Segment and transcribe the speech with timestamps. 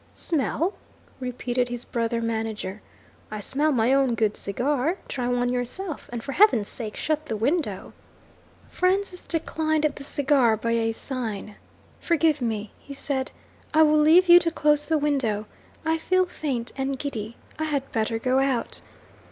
[0.15, 0.73] 'Smell!'
[1.19, 2.81] repeated his brother manager.
[3.29, 4.97] 'I smell my own good cigar.
[5.07, 6.09] Try one yourself.
[6.11, 7.93] And for Heaven's sake shut the window!'
[8.67, 11.55] Francis declined the cigar by a sign.
[11.99, 13.31] 'Forgive me,' he said.
[13.75, 15.45] 'I will leave you to close the window.
[15.85, 18.81] I feel faint and giddy I had better go out.'